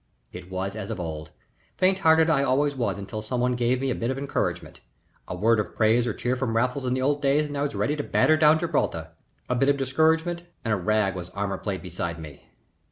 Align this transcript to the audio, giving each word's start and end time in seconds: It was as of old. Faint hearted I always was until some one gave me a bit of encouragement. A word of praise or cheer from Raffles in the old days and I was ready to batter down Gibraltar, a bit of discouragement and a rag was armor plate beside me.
It 0.31 0.49
was 0.49 0.75
as 0.75 0.89
of 0.89 0.99
old. 0.99 1.29
Faint 1.77 1.99
hearted 1.99 2.27
I 2.27 2.41
always 2.41 2.75
was 2.75 2.97
until 2.97 3.21
some 3.21 3.39
one 3.39 3.53
gave 3.53 3.81
me 3.81 3.91
a 3.91 3.93
bit 3.93 4.09
of 4.09 4.17
encouragement. 4.17 4.79
A 5.27 5.35
word 5.35 5.59
of 5.59 5.75
praise 5.75 6.07
or 6.07 6.13
cheer 6.15 6.35
from 6.35 6.55
Raffles 6.55 6.87
in 6.87 6.95
the 6.95 7.03
old 7.03 7.21
days 7.21 7.45
and 7.49 7.55
I 7.55 7.61
was 7.61 7.75
ready 7.75 7.95
to 7.95 8.01
batter 8.03 8.35
down 8.35 8.57
Gibraltar, 8.57 9.11
a 9.47 9.53
bit 9.53 9.69
of 9.69 9.77
discouragement 9.77 10.41
and 10.65 10.73
a 10.73 10.75
rag 10.75 11.13
was 11.13 11.29
armor 11.35 11.59
plate 11.59 11.83
beside 11.83 12.17
me. 12.17 12.49